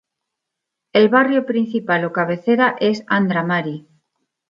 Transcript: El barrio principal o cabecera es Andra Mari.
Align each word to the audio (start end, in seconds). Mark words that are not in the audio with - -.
El 0.93 1.09
barrio 1.09 1.45
principal 1.45 2.03
o 2.05 2.11
cabecera 2.11 2.75
es 2.79 3.03
Andra 3.05 3.43
Mari. 3.43 3.87